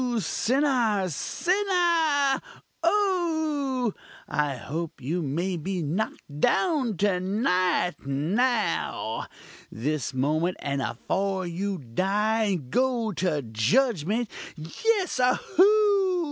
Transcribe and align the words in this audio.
sinner! 0.19 1.07
sinner! 1.09 2.41
oh! 2.81 3.93
I 4.27 4.55
hope 4.55 4.99
you 4.99 5.21
may 5.21 5.57
be 5.57 5.83
knock'd 5.83 6.39
down 6.39 6.97
to 6.97 7.19
night 7.19 8.03
now! 8.07 9.27
this 9.71 10.11
moment 10.11 10.57
and 10.59 10.81
afore 10.81 11.45
you 11.45 11.77
die 11.77 12.45
and 12.45 12.71
go 12.71 13.11
to 13.11 13.43
judgment! 13.43 14.31
Yes! 14.57 15.19
oho! 15.23 16.17